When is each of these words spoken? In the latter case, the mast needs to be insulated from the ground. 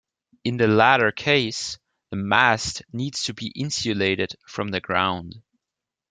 In 0.43 0.57
the 0.57 0.67
latter 0.67 1.11
case, 1.11 1.77
the 2.09 2.15
mast 2.15 2.81
needs 2.91 3.21
to 3.25 3.35
be 3.35 3.49
insulated 3.49 4.33
from 4.47 4.69
the 4.69 4.81
ground. 4.81 5.43